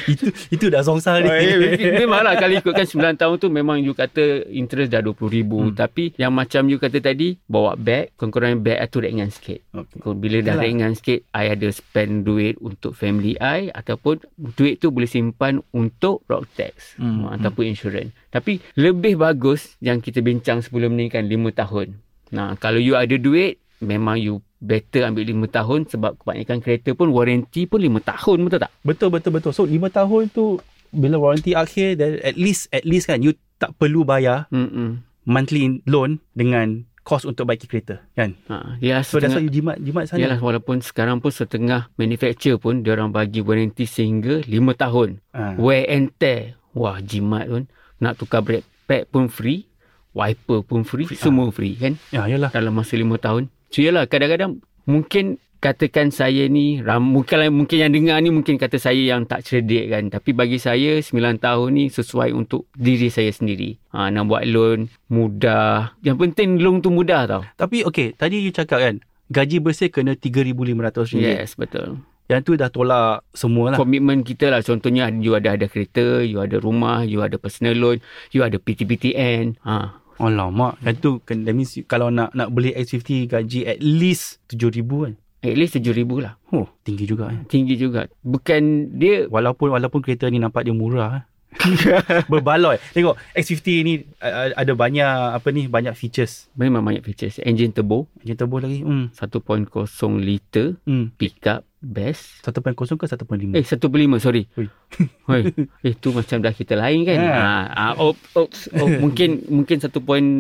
itu 0.14 0.28
itu 0.50 0.66
dah 0.72 0.82
songsal 0.82 1.20
ni. 1.22 1.30
Oh, 1.30 1.36
eh, 1.36 2.00
memanglah 2.04 2.40
kalau 2.40 2.56
ikutkan 2.56 2.88
9 2.88 3.20
tahun 3.20 3.36
tu 3.38 3.48
memang 3.52 3.84
you 3.84 3.92
kata 3.92 4.48
interest 4.48 4.96
dah 4.96 5.04
RM20,000. 5.04 5.52
Hmm. 5.52 5.76
Tapi 5.76 6.04
yang 6.16 6.32
macam 6.32 6.72
you 6.72 6.80
kata 6.80 7.04
tadi, 7.04 7.36
bawa 7.46 7.76
beg, 7.76 8.16
kurang-kurang 8.16 8.64
beg 8.64 8.80
tu 8.88 9.04
ringan 9.04 9.30
sikit. 9.30 9.60
Okay. 9.76 10.16
Bila 10.16 10.40
dah 10.42 10.56
Yalah. 10.56 10.66
ringan 10.66 10.92
sikit, 10.96 11.28
I 11.36 11.52
ada 11.52 11.68
spend 11.70 12.24
duit 12.24 12.56
untuk 12.64 12.96
family 12.96 13.36
I 13.38 13.70
ataupun 13.70 14.24
duit 14.56 14.80
tu 14.80 14.90
boleh 14.90 15.10
simpan 15.10 15.60
untuk 15.76 16.24
rock 16.32 16.48
tax 16.56 16.96
Hmm, 16.98 17.28
hmm. 17.28 17.36
ataupun 17.40 17.64
insurans. 17.68 18.12
Tapi 18.32 18.64
lebih 18.80 19.20
bagus 19.20 19.76
yang 19.84 20.00
kita 20.00 20.24
bincang 20.24 20.64
sebelum 20.64 20.96
ni 20.96 21.12
kan 21.12 21.28
5 21.28 21.52
tahun. 21.54 22.00
Nah, 22.34 22.60
kalau 22.60 22.80
you 22.82 22.96
ada 22.96 23.16
duit, 23.16 23.60
memang 23.80 24.18
you 24.20 24.42
better 24.58 25.06
ambil 25.06 25.24
5 25.24 25.48
tahun 25.54 25.80
sebab 25.86 26.12
kebanyakan 26.18 26.58
kereta 26.60 26.90
pun 26.92 27.14
warranty 27.14 27.66
pun 27.66 27.78
5 27.80 28.02
tahun 28.02 28.38
betul 28.44 28.60
tak? 28.60 28.72
Betul 28.82 29.10
betul 29.14 29.32
betul. 29.34 29.52
So 29.54 29.64
5 29.64 29.74
tahun 29.90 30.24
tu 30.30 30.58
bila 30.90 31.20
warranty 31.20 31.54
akhir 31.54 32.00
then 32.00 32.18
at 32.24 32.36
least 32.36 32.72
at 32.72 32.82
least 32.82 33.06
kan 33.06 33.20
you 33.20 33.36
tak 33.58 33.74
perlu 33.76 34.02
bayar 34.02 34.46
Hmm. 34.50 35.02
monthly 35.24 35.82
loan 35.84 36.24
dengan 36.32 36.86
kos 37.02 37.24
untuk 37.24 37.48
baiki 37.48 37.68
kereta 37.68 38.04
kan. 38.14 38.36
Ha, 38.48 38.80
dia 38.80 39.00
So 39.00 39.20
that's 39.20 39.32
why 39.32 39.40
you 39.40 39.52
jimat 39.52 39.80
jimat 39.80 40.12
sana. 40.12 40.20
Yalah 40.20 40.40
walaupun 40.40 40.84
sekarang 40.84 41.24
pun 41.24 41.32
setengah 41.32 41.88
manufacturer 41.96 42.60
pun 42.60 42.84
dia 42.84 42.94
orang 42.94 43.12
bagi 43.12 43.40
warranty 43.40 43.88
sehingga 43.88 44.44
5 44.44 44.52
tahun. 44.76 45.10
Ha. 45.32 45.56
Wear 45.56 45.88
and 45.88 46.12
tear. 46.16 46.60
Wah 46.76 47.00
jimat 47.00 47.48
pun. 47.48 47.64
Nak 47.98 48.20
tukar 48.20 48.44
brake 48.44 48.68
pad 48.86 49.08
pun 49.08 49.28
free. 49.28 49.66
Wiper 50.12 50.66
pun 50.66 50.82
free. 50.82 51.06
Free, 51.06 51.14
free 51.14 51.22
semua 51.22 51.48
free 51.50 51.78
kan. 51.78 51.94
Ya 52.10 52.26
yalah. 52.26 52.50
Dalam 52.50 52.74
masa 52.74 52.98
5 52.98 53.06
tahun. 53.18 53.48
So 53.72 53.84
yalah 53.84 54.08
kadang-kadang 54.08 54.64
mungkin 54.88 55.40
katakan 55.58 56.14
saya 56.14 56.46
ni 56.48 56.80
ram, 56.86 57.02
mungkin 57.02 57.50
mungkin 57.50 57.78
yang 57.82 57.92
dengar 57.94 58.18
ni 58.22 58.30
mungkin 58.30 58.62
kata 58.62 58.78
saya 58.78 59.18
yang 59.18 59.26
tak 59.26 59.44
cerdik 59.44 59.90
kan. 59.90 60.14
Tapi 60.14 60.32
bagi 60.32 60.62
saya 60.62 61.02
9 61.02 61.42
tahun 61.42 61.70
ni 61.74 61.86
sesuai 61.90 62.32
untuk 62.34 62.70
diri 62.78 63.10
saya 63.10 63.34
sendiri. 63.34 63.78
Ha, 63.94 64.14
nak 64.14 64.30
buat 64.30 64.46
loan 64.46 64.88
mudah. 65.10 65.98
Yang 66.06 66.18
penting 66.30 66.62
loan 66.62 66.80
tu 66.86 66.94
mudah 66.94 67.26
tau. 67.26 67.42
Tapi 67.58 67.84
okay, 67.84 68.14
tadi 68.14 68.42
you 68.42 68.54
cakap 68.54 68.80
kan 68.82 68.96
gaji 69.28 69.60
bersih 69.60 69.92
kena 69.92 70.16
RM3,500. 70.16 71.20
yes 71.20 71.58
betul. 71.58 72.00
Yang 72.28 72.42
tu 72.44 72.52
dah 72.60 72.68
tolak 72.68 73.24
semua 73.32 73.72
lah. 73.72 73.78
komitmen 73.80 74.20
kita 74.24 74.52
lah. 74.52 74.60
Contohnya 74.60 75.08
you 75.12 75.36
ada 75.36 75.56
ada 75.56 75.66
kereta 75.68 76.22
you 76.24 76.44
ada 76.44 76.60
rumah 76.60 77.04
you 77.08 77.24
ada 77.24 77.40
personal 77.40 77.76
loan 77.76 77.98
you 78.32 78.44
ada 78.44 78.60
PTPTN 78.60 79.60
ha 79.64 80.07
Alamak. 80.18 80.82
Yang 80.82 80.98
tu 80.98 81.12
kan, 81.22 81.38
that 81.42 81.54
means 81.54 81.74
you, 81.74 81.84
kalau 81.84 82.10
nak 82.10 82.34
nak 82.34 82.50
beli 82.50 82.74
X50 82.74 83.10
gaji 83.28 83.60
at 83.64 83.78
least 83.80 84.42
RM7,000 84.50 84.90
kan. 84.90 85.14
at 85.38 85.54
least 85.54 85.78
7000 85.78 86.26
lah 86.26 86.34
Oh, 86.50 86.66
tinggi 86.82 87.06
juga 87.06 87.30
eh. 87.30 87.46
tinggi 87.46 87.78
juga 87.78 88.10
bukan 88.20 88.62
dia 88.98 89.30
Walaupun 89.30 89.70
walaupun 89.70 90.02
kereta 90.02 90.26
ni 90.28 90.42
nampak 90.42 90.66
dia 90.66 90.74
murah 90.74 91.22
eh. 91.22 91.24
Berbaloi. 92.30 92.78
Tengok 92.92 93.16
X50 93.34 93.68
ni 93.82 93.94
uh, 94.20 94.54
ada 94.54 94.74
banyak 94.74 95.10
apa 95.38 95.48
ni 95.50 95.66
banyak 95.66 95.94
features. 95.94 96.50
memang 96.54 96.82
banyak 96.82 97.02
features 97.02 97.38
engine 97.42 97.70
turbo 97.70 98.10
Engine 98.20 98.38
turbo 98.38 98.58
lagi. 98.58 98.82
Hmm. 98.82 99.14
1.0 99.14 99.70
liter 100.18 100.78
Hmm. 100.84 101.14
pickup 101.16 101.67
best 101.78 102.42
1.0 102.42 102.74
ke 102.74 103.06
1.5? 103.06 103.54
eh 103.54 103.62
1.5 103.62 104.18
sorry 104.18 104.50
Ui. 104.58 104.66
Oi. 105.32 105.42
eh 105.84 105.94
tu 105.94 106.10
macam 106.10 106.42
dah 106.42 106.50
kita 106.50 106.74
lain 106.74 107.06
kan 107.06 107.18
Ha. 107.18 107.30
ha, 107.30 107.62
ha 107.70 107.86
op, 107.98 108.18
oh, 108.34 108.50
mungkin 109.04 109.46
mungkin 109.48 109.78
1 109.78 109.90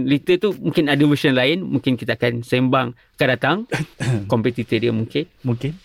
liter 0.06 0.41
tu 0.41 0.58
mungkin 0.58 0.89
ada 0.89 1.03
version 1.06 1.38
lain 1.38 1.62
mungkin 1.62 1.94
kita 1.94 2.17
akan 2.17 2.41
sembang 2.41 2.98
akan 3.15 3.27
datang 3.27 3.58
kompetitor 4.32 4.77
dia 4.77 4.89
mungkin 4.89 5.29
Mungkin. 5.41 5.77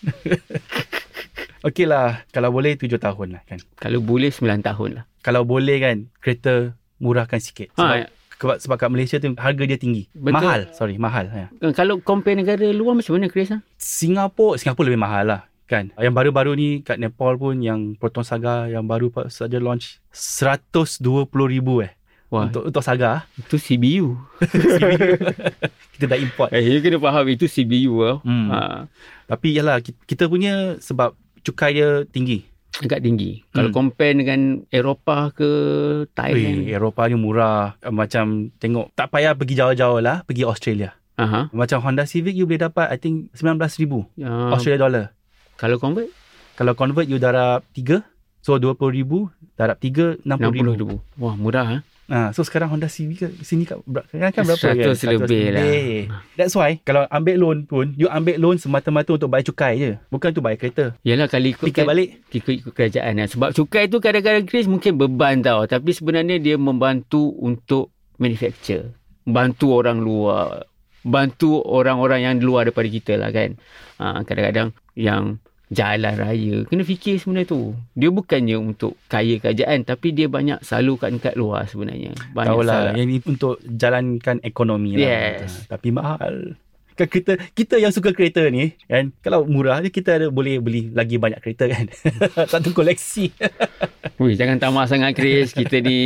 Okey 1.63 1.87
lah. 1.87 2.27
Kalau 2.35 2.51
boleh 2.51 2.75
7 2.75 2.99
tahun 2.99 3.39
lah 3.39 3.43
kan. 3.47 3.63
kalau 3.79 4.03
boleh 4.03 4.35
9 4.35 4.67
tahun 4.67 4.91
lah 4.99 5.05
Kalau 5.23 5.47
boleh 5.47 5.79
kan 5.79 5.97
kereta 6.19 6.75
murahkan 6.99 7.39
sikit. 7.39 7.71
Sebab, 7.79 7.99
ha, 8.03 8.11
sebab, 8.43 8.57
sebab 8.59 8.77
kat 8.77 8.91
Malaysia 8.91 9.17
tu 9.17 9.31
harga 9.39 9.63
dia 9.63 9.79
tinggi. 9.79 10.11
Betul. 10.11 10.35
Mahal. 10.35 10.61
Sorry, 10.75 10.99
mahal. 10.99 11.31
Ya. 11.31 11.47
kalau 11.73 12.03
compare 12.03 12.35
negara 12.35 12.67
luar 12.69 12.99
macam 12.99 13.15
mana 13.15 13.31
Chris 13.31 13.55
ha? 13.55 13.63
Singapura, 13.79 14.59
Singapura 14.59 14.91
lebih 14.91 14.99
mahal 14.99 15.25
lah 15.25 15.41
kan. 15.71 15.89
Yang 15.97 16.13
baru-baru 16.13 16.53
ni 16.53 16.69
kat 16.83 17.01
Nepal 17.01 17.39
pun 17.39 17.63
yang 17.63 17.97
Proton 17.97 18.27
Saga 18.27 18.69
yang 18.69 18.85
baru 18.85 19.09
saja 19.31 19.57
launch 19.57 20.03
120,000 20.13 21.25
eh. 21.81 21.93
Wah, 22.33 22.49
Untuk 22.49 22.65
untuk 22.65 22.81
Saga. 22.81 23.29
itu 23.37 23.57
CBU. 23.57 24.17
kita 25.97 26.05
dah 26.09 26.19
import. 26.19 26.49
Eh, 26.53 26.65
you 26.65 26.81
kena 26.81 26.97
faham 26.97 27.29
itu 27.29 27.45
CBU 27.45 27.93
lah. 28.01 28.17
Hmm. 28.25 28.49
Ha, 28.49 28.59
Tapi 29.29 29.53
yalah 29.53 29.85
ki- 29.85 29.97
kita 30.05 30.29
punya 30.29 30.81
sebab 30.81 31.13
cukai 31.45 31.77
dia 31.77 32.05
tinggi. 32.09 32.49
Agak 32.79 33.01
tinggi. 33.01 33.45
Kalau 33.51 33.69
Hmm. 33.69 33.77
compare 33.77 34.15
dengan 34.15 34.41
Eropah 34.67 35.29
ke 35.31 35.51
Thailand. 36.11 36.65
Eh, 36.65 36.73
Eropah 36.73 37.05
ni 37.07 37.17
murah. 37.17 37.77
Macam 37.85 38.49
tengok 38.57 38.95
tak 38.95 39.11
payah 39.11 39.37
pergi 39.37 39.55
jauh-jauh 39.55 40.01
lah, 40.01 40.25
pergi 40.25 40.43
Australia. 40.43 40.97
Aha. 41.15 41.53
Macam 41.53 41.79
Honda 41.79 42.09
Civic 42.09 42.33
you 42.33 42.49
boleh 42.49 42.63
dapat 42.63 42.89
I 42.89 42.97
think 42.97 43.29
19,000 43.35 44.09
Ya, 44.17 44.33
Australia 44.49 44.81
dollar. 44.81 45.05
kalau 45.55 45.77
convert 45.77 46.09
Kalau 46.53 46.73
convert 46.73 47.05
you 47.05 47.17
darab 47.17 47.65
3 47.73 48.05
so 48.41 48.57
20,000 48.57 49.29
darab 49.55 49.77
3 49.77 50.17
60,000. 50.21 50.73
60 50.73 50.81
ribu. 50.81 50.97
Wah, 51.17 51.37
murah 51.37 51.65
ha. 51.67 51.77
Ha, 52.11 52.35
so 52.35 52.43
sekarang 52.43 52.69
Honda 52.69 52.91
Civic 52.91 53.23
sini 53.41 53.63
kat, 53.63 53.79
ber- 53.87 54.05
kan, 54.11 54.43
berapa 54.43 54.59
100 54.75 55.01
kan? 55.01 55.11
lebih 55.17 55.45
lah. 55.49 55.65
That's 56.35 56.53
why 56.53 56.83
kalau 56.83 57.07
ambil 57.09 57.37
loan 57.39 57.59
pun 57.65 57.95
you 57.95 58.11
ambil 58.11 58.37
loan 58.37 58.59
semata-mata 58.59 59.15
untuk 59.15 59.31
bayar 59.31 59.47
cukai 59.47 59.73
je. 59.79 59.91
Bukan 60.11 60.35
untuk 60.35 60.45
bayar 60.45 60.59
kereta. 60.59 60.85
Yalah 61.03 61.31
kali 61.31 61.55
Fikir 61.55 61.73
ikutkan 61.73 61.85
balik. 61.87 62.09
ikut-ikut 62.29 62.73
kerajaan 62.75 63.13
lah. 63.17 63.29
Sebab 63.31 63.55
cukai 63.55 63.87
tu 63.87 63.97
kadang-kadang 63.97 64.45
Chris 64.45 64.67
mungkin 64.67 64.99
beban 64.99 65.41
tau. 65.41 65.65
Tapi 65.65 65.95
sebenarnya 65.95 66.37
dia 66.37 66.59
membantu 66.59 67.33
untuk 67.39 67.95
manufacture. 68.19 68.93
Bantu 69.23 69.73
orang 69.73 70.03
luar. 70.03 70.67
Bantu 71.03 71.63
orang-orang 71.63 72.21
yang 72.23 72.35
luar 72.39 72.67
daripada 72.67 72.89
kita 72.89 73.15
lah 73.17 73.31
kan. 73.31 73.57
Ha, 73.99 74.21
kadang-kadang 74.23 74.75
yang 74.93 75.39
jalan 75.73 76.15
raya. 76.15 76.57
Kena 76.69 76.85
fikir 76.85 77.17
sebenarnya 77.17 77.49
tu. 77.49 77.73
Dia 77.97 78.13
bukannya 78.13 78.57
untuk 78.61 79.01
kaya 79.09 79.41
kerajaan. 79.41 79.89
Tapi 79.89 80.13
dia 80.13 80.29
banyak 80.29 80.61
salurkan 80.61 81.17
kat 81.17 81.35
luar 81.35 81.65
sebenarnya. 81.65 82.13
Banyak 82.37 82.53
Tahu 82.53 82.61
lah. 82.63 82.75
salur. 82.77 82.95
Yang 83.01 83.09
ni 83.09 83.17
untuk 83.25 83.55
jalankan 83.65 84.37
ekonomi 84.45 85.01
lah. 85.01 85.09
Yes. 85.09 85.65
Ha, 85.67 85.77
tapi 85.77 85.89
mahal. 85.91 86.61
Kan 86.93 87.09
kita 87.09 87.41
kita 87.57 87.81
yang 87.81 87.89
suka 87.89 88.13
kereta 88.13 88.45
ni 88.53 88.77
kan 88.85 89.17
kalau 89.25 89.49
murah 89.49 89.81
je 89.81 89.89
kita 89.89 90.21
ada 90.21 90.27
boleh 90.29 90.61
beli 90.61 90.93
lagi 90.93 91.17
banyak 91.17 91.41
kereta 91.41 91.65
kan 91.65 91.89
satu 92.53 92.77
koleksi 92.77 93.33
Ui, 94.21 94.37
jangan 94.37 94.61
tamak 94.61 94.93
sangat 94.93 95.17
Chris. 95.17 95.57
Kita 95.57 95.81
ni 95.81 95.99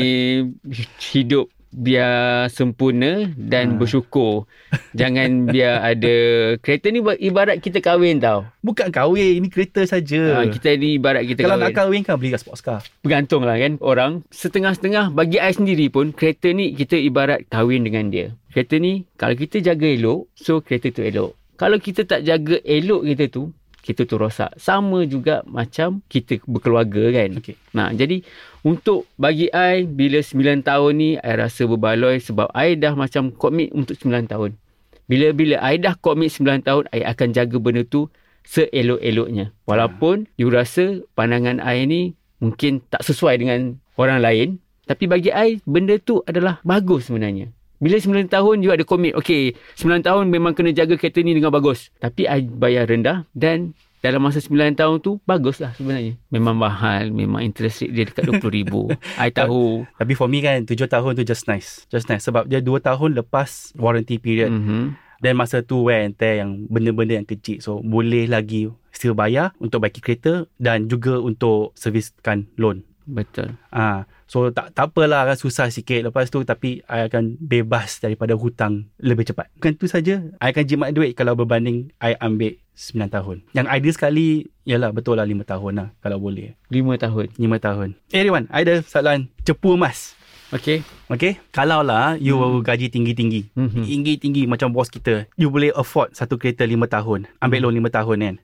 hidup 1.10 1.50
biar 1.76 2.12
sempurna 2.48 3.28
dan 3.30 3.66
Ha. 3.68 3.76
bersyukur. 3.76 4.48
Jangan 4.90 5.28
biar 5.52 5.84
ada 5.86 6.14
kereta 6.58 6.88
ni 6.88 6.98
ibarat 7.20 7.60
kita 7.60 7.78
kahwin 7.78 8.16
tau. 8.16 8.48
bukan 8.58 8.88
kahwin 8.88 9.36
ini 9.36 9.46
kereta 9.46 9.84
saja 9.84 10.40
Ha, 10.40 10.48
kita 10.48 10.72
ni 10.74 10.96
ibarat 10.96 11.22
kita 11.22 11.44
kalau 11.44 11.54
kahwin. 11.54 11.62
nak 11.62 11.76
kahwin 11.76 12.00
kan 12.02 12.16
beli 12.16 12.32
kat 12.32 12.40
sports 12.40 12.60
car 12.60 12.80
Bergantung 13.00 13.44
lah 13.44 13.54
kan 13.54 13.76
orang. 13.78 14.24
Setengah-setengah 14.30 15.12
bagi 15.12 15.36
I 15.36 15.52
sendiri 15.52 15.86
pun 15.86 16.10
kereta 16.10 16.48
ni 16.50 16.72
kita 16.72 16.96
ibarat 16.96 17.44
kahwin 17.46 17.84
dengan 17.84 18.08
dia. 18.08 18.32
Kereta 18.48 18.76
ni 18.76 19.04
kalau 19.14 19.36
kita 19.36 19.60
jaga 19.60 19.84
elok, 19.84 20.32
so 20.32 20.58
kereta 20.58 20.88
tu 20.90 21.04
elok. 21.04 21.36
Kalau 21.54 21.76
kita 21.76 22.02
tak 22.02 22.20
jaga 22.22 22.56
elok 22.62 23.04
kereta 23.04 23.26
tu, 23.30 23.52
kita 23.86 24.02
tu 24.02 24.18
rosak. 24.18 24.50
Sama 24.58 25.06
juga 25.06 25.46
macam 25.46 26.02
kita 26.10 26.42
berkeluarga 26.50 27.14
kan. 27.14 27.38
okey 27.38 27.54
Nah, 27.70 27.94
jadi 27.94 28.26
untuk 28.66 29.06
bagi 29.14 29.46
I 29.54 29.86
bila 29.86 30.18
9 30.18 30.66
tahun 30.66 30.92
ni 30.98 31.10
I 31.22 31.32
rasa 31.38 31.70
berbaloi 31.70 32.18
sebab 32.18 32.50
I 32.50 32.74
dah 32.74 32.98
macam 32.98 33.30
komit 33.30 33.70
untuk 33.70 33.94
9 33.94 34.26
tahun. 34.26 34.58
Bila-bila 35.06 35.62
I 35.62 35.78
dah 35.78 35.94
komit 35.94 36.34
9 36.34 36.66
tahun, 36.66 36.90
I 36.90 37.06
akan 37.06 37.30
jaga 37.30 37.62
benda 37.62 37.86
tu 37.86 38.10
seelok-eloknya. 38.42 39.54
Walaupun 39.70 40.26
you 40.34 40.50
rasa 40.50 41.06
pandangan 41.14 41.62
I 41.62 41.86
ni 41.86 42.18
mungkin 42.42 42.82
tak 42.90 43.06
sesuai 43.06 43.38
dengan 43.38 43.78
orang 43.94 44.18
lain, 44.18 44.48
tapi 44.90 45.06
bagi 45.06 45.30
I 45.30 45.62
benda 45.62 45.94
tu 46.02 46.26
adalah 46.26 46.58
bagus 46.66 47.06
sebenarnya. 47.06 47.54
Bila 47.76 48.00
9 48.00 48.32
tahun 48.32 48.64
you 48.64 48.72
ada 48.72 48.84
komit, 48.88 49.12
okay 49.12 49.52
9 49.76 50.00
tahun 50.00 50.32
memang 50.32 50.56
kena 50.56 50.72
jaga 50.72 50.96
kereta 50.96 51.20
ni 51.20 51.36
dengan 51.36 51.52
bagus. 51.52 51.92
Tapi 52.00 52.24
I 52.24 52.44
bayar 52.44 52.88
rendah 52.88 53.28
dan 53.36 53.76
dalam 54.00 54.22
masa 54.22 54.38
9 54.38 54.78
tahun 54.78 55.02
tu 55.02 55.18
bagus 55.26 55.60
lah 55.60 55.74
sebenarnya. 55.76 56.16
Memang 56.30 56.56
mahal, 56.56 57.10
memang 57.10 57.42
interest 57.42 57.84
rate 57.84 57.92
dia 57.92 58.04
dekat 58.06 58.28
RM20,000. 58.30 58.72
I 59.26 59.28
tahu. 59.34 59.84
tapi 59.98 60.12
for 60.16 60.28
me 60.30 60.40
kan 60.40 60.62
7 60.64 60.72
tahun 60.88 61.18
tu 61.18 61.22
just 61.26 61.44
nice 61.50 61.84
just 61.90 62.06
nice 62.06 62.24
sebab 62.24 62.46
dia 62.48 62.62
2 62.62 62.70
tahun 62.80 63.18
lepas 63.20 63.74
warranty 63.76 64.16
period 64.16 64.48
Mm-hmm. 64.52 64.84
Dan 65.16 65.32
masa 65.40 65.64
tu 65.64 65.88
wear 65.88 66.04
and 66.04 66.12
tear 66.12 66.44
yang 66.44 66.68
benda-benda 66.68 67.16
yang 67.16 67.24
kecil. 67.24 67.56
So 67.64 67.80
boleh 67.80 68.28
lagi 68.28 68.68
still 68.92 69.16
bayar 69.16 69.56
untuk 69.56 69.80
baiki 69.80 70.04
kereta 70.04 70.44
dan 70.60 70.92
juga 70.92 71.16
untuk 71.16 71.72
serviskan 71.72 72.52
loan. 72.60 72.84
Betul. 73.06 73.54
Ah, 73.70 74.04
so 74.26 74.50
tak 74.50 74.74
tak 74.74 74.90
apalah 74.90 75.22
kan 75.30 75.38
susah 75.38 75.70
sikit 75.70 76.10
lepas 76.10 76.26
tu 76.26 76.42
tapi 76.42 76.82
I 76.90 77.06
akan 77.06 77.38
bebas 77.38 78.02
daripada 78.02 78.34
hutang 78.34 78.90
lebih 78.98 79.30
cepat. 79.30 79.46
Bukan 79.54 79.78
tu 79.78 79.86
saja, 79.86 80.20
I 80.42 80.50
akan 80.50 80.64
jimat 80.66 80.90
duit 80.90 81.14
kalau 81.14 81.38
berbanding 81.38 81.94
I 82.02 82.18
ambil 82.18 82.58
9 82.74 83.08
tahun. 83.08 83.46
Yang 83.54 83.66
ideal 83.72 83.94
sekali 83.94 84.28
ialah 84.66 84.90
betul 84.92 85.16
lah 85.16 85.24
5 85.24 85.46
tahun 85.46 85.72
lah 85.78 85.88
kalau 86.02 86.18
boleh. 86.18 86.58
5 86.68 86.98
tahun. 86.98 87.26
5 87.38 87.56
tahun. 87.62 87.88
Eh 88.10 88.20
Riwan, 88.20 88.50
I 88.50 88.66
ada 88.66 88.82
soalan 88.82 89.30
cepu 89.46 89.78
emas. 89.78 90.18
Okay. 90.50 90.82
Okay, 91.10 91.42
kalau 91.50 91.82
lah 91.82 92.14
you 92.18 92.38
Hmm. 92.38 92.62
gaji 92.62 92.86
tinggi-tinggi, 92.86 93.50
Mhm. 93.54 93.82
tinggi-tinggi 93.82 94.42
macam 94.46 94.70
bos 94.70 94.86
kita, 94.86 95.26
you 95.34 95.50
boleh 95.50 95.74
afford 95.74 96.14
satu 96.14 96.38
kereta 96.38 96.62
5 96.62 96.86
tahun, 96.86 97.26
ambil 97.38 97.58
Hmm. 97.58 97.66
loan 97.70 97.74
5 97.82 97.90
tahun 97.90 98.18
kan. 98.22 98.36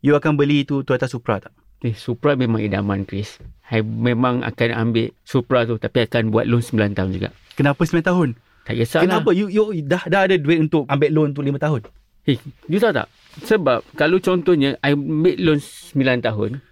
You 0.00 0.16
akan 0.16 0.34
beli 0.34 0.64
tu 0.64 0.80
Toyota 0.82 1.06
Supra 1.06 1.38
tak? 1.38 1.52
Eh, 1.82 1.98
Supra 1.98 2.38
memang 2.38 2.62
idaman, 2.62 3.02
Chris. 3.02 3.42
I 3.72 3.82
memang 3.82 4.46
akan 4.46 4.70
ambil 4.70 5.10
Supra 5.26 5.66
tu 5.66 5.80
tapi 5.80 6.06
akan 6.06 6.30
buat 6.30 6.46
loan 6.46 6.62
9 6.62 6.94
tahun 6.94 7.10
juga. 7.10 7.28
Kenapa 7.58 7.82
9 7.82 8.04
tahun? 8.04 8.28
Tak 8.62 8.74
kisah 8.78 9.02
Kenapa 9.02 9.34
you, 9.34 9.50
you 9.50 9.64
dah 9.82 10.06
dah 10.06 10.30
ada 10.30 10.38
duit 10.38 10.62
untuk 10.62 10.86
ambil 10.86 11.10
loan 11.10 11.30
tu 11.34 11.42
5 11.42 11.58
tahun? 11.58 11.80
Eh, 12.30 12.38
you 12.70 12.78
tahu 12.78 12.94
tak? 12.94 13.10
Sebab 13.42 13.82
kalau 13.98 14.22
contohnya 14.22 14.78
I 14.78 14.94
ambil 14.94 15.34
loan 15.42 15.58
9 15.58 16.22
tahun, 16.22 16.62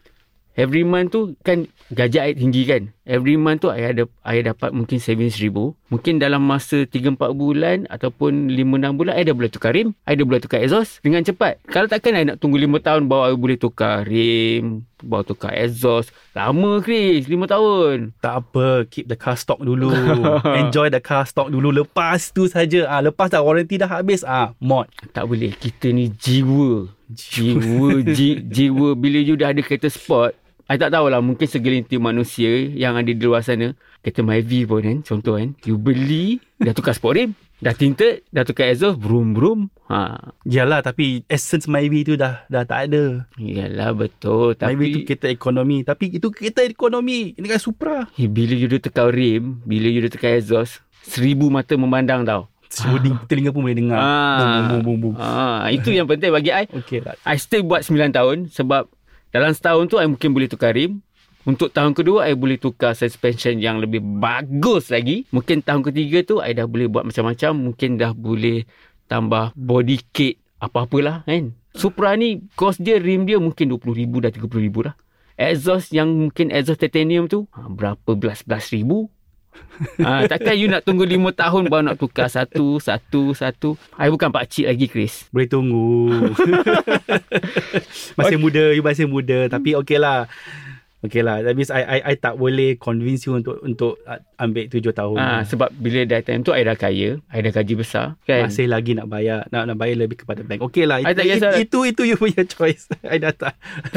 every 0.59 0.83
month 0.87 1.15
tu 1.15 1.35
kan 1.43 1.67
gaji 1.91 2.19
I 2.23 2.33
tinggi 2.35 2.63
kan. 2.67 2.83
Every 3.03 3.35
month 3.35 3.67
tu 3.67 3.69
I 3.75 3.91
ada 3.91 4.07
I 4.23 4.47
dapat 4.47 4.71
mungkin 4.71 5.03
saving 5.03 5.31
RM1,000. 5.35 5.75
Mungkin 5.91 6.15
dalam 6.23 6.47
masa 6.47 6.87
3-4 6.87 7.19
bulan 7.35 7.77
ataupun 7.91 8.55
5-6 8.55 8.99
bulan 8.99 9.13
I 9.19 9.27
dah 9.27 9.35
boleh 9.35 9.51
tukar 9.51 9.75
rim. 9.75 9.99
I 10.07 10.15
dah 10.15 10.23
boleh 10.23 10.39
tukar 10.39 10.63
exhaust 10.63 11.03
dengan 11.03 11.27
cepat. 11.27 11.59
Kalau 11.67 11.91
takkan 11.91 12.15
I 12.15 12.23
nak 12.23 12.39
tunggu 12.39 12.63
5 12.63 12.71
tahun 12.87 13.03
baru 13.11 13.35
I 13.35 13.35
boleh 13.35 13.59
tukar 13.59 14.07
rim, 14.07 14.87
baru 15.03 15.27
tukar 15.27 15.53
exhaust. 15.59 16.15
Lama 16.39 16.79
Chris, 16.79 17.27
5 17.27 17.51
tahun. 17.51 17.97
Tak 18.23 18.35
apa, 18.47 18.87
keep 18.87 19.11
the 19.11 19.19
car 19.19 19.35
stock 19.35 19.59
dulu. 19.59 19.91
Enjoy 20.63 20.87
the 20.87 21.03
car 21.03 21.27
stock 21.27 21.51
dulu. 21.51 21.75
Lepas 21.75 22.31
tu 22.31 22.47
saja. 22.47 22.87
Ah, 22.87 23.03
lepas 23.03 23.27
dah 23.27 23.43
warranty 23.43 23.83
dah 23.83 23.91
habis, 23.91 24.23
ah, 24.23 24.55
mod. 24.63 24.87
Tak 25.11 25.27
boleh. 25.27 25.51
Kita 25.59 25.91
ni 25.91 26.15
jiwa. 26.15 27.00
Jiwa, 27.11 28.07
ji, 28.07 28.39
jiwa. 28.47 28.95
Bila 28.95 29.19
you 29.19 29.35
dah 29.35 29.51
ada 29.51 29.61
kereta 29.61 29.91
sport, 29.91 30.39
I 30.71 30.79
tak 30.79 30.95
tahulah 30.95 31.19
mungkin 31.19 31.51
segelintir 31.51 31.99
manusia 31.99 32.47
yang 32.71 32.95
ada 32.95 33.11
di 33.11 33.19
luar 33.19 33.43
sana. 33.43 33.75
Kereta 34.01 34.23
Myvi 34.23 34.63
pun 34.63 34.81
kan, 34.81 34.99
contoh 35.03 35.35
kan. 35.35 35.59
You 35.67 35.75
beli, 35.75 36.39
dah 36.57 36.71
tukar 36.71 36.95
sport 36.95 37.19
rim. 37.19 37.31
Dah 37.61 37.77
tinted, 37.77 38.25
dah 38.33 38.41
tukar 38.41 38.73
exhaust, 38.73 38.97
brum 38.97 39.37
brum. 39.37 39.69
Ha, 39.93 40.33
Yalah, 40.49 40.81
tapi 40.81 41.27
essence 41.29 41.69
Myvi 41.69 42.07
tu 42.07 42.15
dah 42.17 42.47
dah 42.47 42.65
tak 42.65 42.89
ada. 42.89 43.27
Yalah 43.37 43.93
betul. 43.93 44.57
Tapi, 44.57 44.73
Myvi 44.73 44.87
tu 44.95 45.01
kereta 45.05 45.27
ekonomi. 45.29 45.83
Tapi 45.83 46.17
itu 46.17 46.31
kereta 46.31 46.65
ekonomi. 46.65 47.35
Ini 47.35 47.47
kan 47.51 47.61
Supra. 47.61 48.07
eh, 48.17 48.31
bila 48.31 48.55
you 48.55 48.71
dah 48.71 48.81
tukar 48.81 49.11
rim, 49.13 49.61
bila 49.67 49.91
you 49.91 50.01
dah 50.01 50.13
tukar 50.15 50.39
exhaust, 50.39 50.81
seribu 51.03 51.51
mata 51.51 51.75
memandang 51.77 52.25
tau. 52.25 52.47
Sebuding 52.71 53.19
telinga 53.27 53.51
pun 53.51 53.67
boleh 53.67 53.75
dengar. 53.75 53.99
Ah. 53.99 54.39
Bum, 54.39 54.47
bum, 54.71 54.81
bum, 54.81 54.97
bum. 55.11 55.15
Ha, 55.19 55.75
itu 55.75 55.91
yang 55.91 56.07
penting 56.07 56.31
bagi 56.31 56.55
I. 56.55 56.71
Okay 56.71 57.03
lah. 57.03 57.19
I 57.27 57.35
still 57.35 57.67
buat 57.67 57.83
9 57.83 58.15
tahun 58.15 58.47
sebab 58.55 58.87
dalam 59.35 59.51
setahun 59.51 59.91
tu 59.91 59.99
I 59.99 60.07
mungkin 60.07 60.31
boleh 60.31 60.47
tukar 60.47 60.79
rim. 60.79 61.03
Untuk 61.43 61.75
tahun 61.75 61.99
kedua 61.99 62.31
I 62.31 62.39
boleh 62.39 62.63
tukar 62.63 62.95
suspension 62.95 63.59
yang 63.59 63.83
lebih 63.83 63.99
bagus 63.99 64.95
lagi. 64.95 65.27
Mungkin 65.35 65.67
tahun 65.67 65.83
ketiga 65.83 66.23
tu 66.23 66.39
I 66.39 66.55
dah 66.55 66.71
boleh 66.71 66.87
buat 66.87 67.03
macam-macam. 67.03 67.75
Mungkin 67.75 67.99
dah 67.99 68.15
boleh 68.15 68.69
tambah 69.11 69.51
body 69.59 69.99
kit 70.15 70.39
apa-apalah 70.63 71.27
kan. 71.27 71.51
Supra 71.75 72.15
ni 72.15 72.47
cost 72.55 72.79
dia 72.79 73.03
rim 73.03 73.27
dia 73.27 73.43
mungkin 73.43 73.67
RM20,000 73.75 74.15
dah 74.15 74.31
RM30,000 74.31 74.77
lah. 74.87 74.95
Exhaust 75.41 75.89
yang 75.91 76.29
mungkin 76.29 76.53
exhaust 76.53 76.85
titanium 76.85 77.25
tu 77.25 77.49
ha, 77.57 77.67
berapa 77.67 78.15
belas-belas 78.15 78.71
ribu. 78.71 79.11
Ha, 80.05 80.25
takkan 80.31 80.55
you 80.57 80.69
nak 80.69 80.85
tunggu 80.85 81.05
5 81.05 81.33
tahun 81.33 81.63
baru 81.69 81.83
nak 81.93 81.99
tukar 81.99 82.29
satu, 82.29 82.79
satu, 82.79 83.33
satu. 83.33 83.75
I 83.97 84.13
bukan 84.13 84.31
pakcik 84.31 84.69
lagi 84.69 84.87
Chris. 84.87 85.27
Boleh 85.33 85.49
tunggu. 85.49 86.31
masih 88.19 88.37
muda, 88.39 88.65
you 88.77 88.85
masih 88.85 89.07
muda. 89.09 89.49
Tapi 89.49 89.77
okey 89.79 89.99
lah. 89.99 90.29
Okey 91.01 91.25
lah. 91.25 91.41
That 91.41 91.57
means 91.57 91.73
I, 91.73 91.81
I, 91.81 91.99
I 92.13 92.15
tak 92.21 92.37
boleh 92.37 92.77
convince 92.77 93.25
you 93.25 93.33
untuk 93.33 93.57
untuk 93.65 93.97
ambil 94.37 94.69
tujuh 94.69 94.93
tahun. 94.93 95.17
Ah, 95.17 95.41
sebab 95.49 95.73
bila 95.73 96.05
dah 96.05 96.21
time 96.21 96.45
tu 96.45 96.53
I 96.53 96.61
dah 96.61 96.77
kaya, 96.77 97.17
I 97.33 97.41
dah 97.41 97.53
gaji 97.57 97.73
besar 97.73 98.21
kan. 98.29 98.53
Masih 98.53 98.69
lagi 98.69 98.93
nak 98.93 99.09
bayar 99.09 99.49
nak 99.49 99.65
nak 99.65 99.77
bayar 99.81 99.97
lebih 99.97 100.25
kepada 100.25 100.45
bank. 100.45 100.61
Okey 100.61 100.85
lah. 100.85 101.01
I 101.01 101.09
Itu, 101.09 101.17
tak 101.17 101.25
kisah. 101.25 101.53
itu, 101.57 101.79
itu 101.89 102.03
you 102.05 102.17
punya 102.21 102.45
choice. 102.45 102.85
I 103.13 103.17
dah 103.17 103.33
tak. 103.33 103.57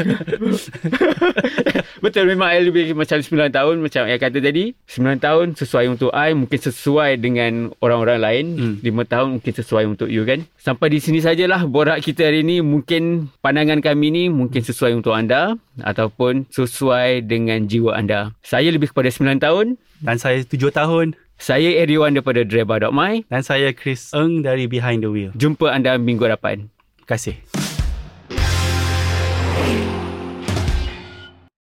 Betul 2.04 2.24
memang 2.24 2.48
I 2.48 2.64
lebih 2.64 2.96
macam 2.96 3.20
9 3.20 3.52
tahun 3.52 3.74
macam 3.84 4.02
yang 4.08 4.20
kata 4.20 4.38
tadi. 4.40 4.72
9 4.88 5.20
tahun 5.20 5.46
sesuai 5.60 5.84
untuk 5.92 6.08
I, 6.16 6.32
mungkin 6.32 6.56
sesuai 6.56 7.20
dengan 7.20 7.68
orang-orang 7.84 8.18
lain. 8.20 8.44
Hmm. 8.80 8.80
5 8.80 9.12
tahun 9.12 9.28
mungkin 9.40 9.52
sesuai 9.52 9.84
untuk 9.84 10.08
you 10.08 10.24
kan. 10.24 10.48
Sampai 10.56 10.88
di 10.88 11.04
sini 11.04 11.20
sajalah 11.20 11.68
borak 11.68 12.00
kita 12.00 12.32
hari 12.32 12.40
ni. 12.40 12.64
Mungkin 12.64 13.28
pandangan 13.44 13.84
kami 13.84 14.08
ni 14.08 14.24
mungkin 14.32 14.64
sesuai 14.64 14.96
untuk 14.96 15.12
anda 15.12 15.60
ataupun 15.82 16.46
sesuai 16.48 16.93
dengan 17.22 17.66
jiwa 17.68 17.94
anda. 17.94 18.34
Saya 18.42 18.70
lebih 18.72 18.90
kepada 18.90 19.10
9 19.12 19.38
tahun. 19.40 19.76
Dan 20.04 20.16
saya 20.20 20.42
tujuh 20.44 20.72
tahun. 20.74 21.16
Saya 21.36 21.82
Eriwan 21.82 22.14
daripada 22.14 22.44
driver.my. 22.44 23.28
Dan 23.28 23.42
saya 23.44 23.72
Chris 23.74 24.12
Eng 24.16 24.44
dari 24.44 24.66
Behind 24.66 25.04
the 25.04 25.10
Wheel. 25.10 25.30
Jumpa 25.36 25.70
anda 25.70 25.96
minggu 26.00 26.26
depan. 26.26 26.68
Terima 27.00 27.08
kasih. 27.08 27.83